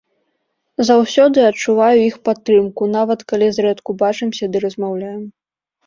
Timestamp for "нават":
2.97-3.19